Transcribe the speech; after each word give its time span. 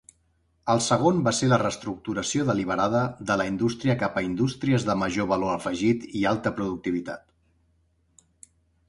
El 0.73 0.79
segon 0.83 1.17
va 1.25 1.33
ser 1.39 1.49
la 1.49 1.57
reestructuració 1.61 2.45
deliberada 2.47 3.01
de 3.31 3.35
la 3.41 3.45
indústria 3.49 3.97
cap 4.05 4.17
a 4.21 4.23
indústries 4.29 4.87
de 4.87 4.95
major 5.03 5.29
valor 5.33 5.53
afegit 5.59 6.09
i 6.23 6.25
alta 6.31 6.55
productivitat. 6.61 7.29